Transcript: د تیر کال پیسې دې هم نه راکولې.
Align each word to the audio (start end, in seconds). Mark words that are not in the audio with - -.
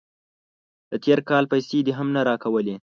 د 0.89 0.91
تیر 1.03 1.19
کال 1.29 1.43
پیسې 1.51 1.77
دې 1.85 1.93
هم 1.99 2.07
نه 2.15 2.21
راکولې. 2.29 2.75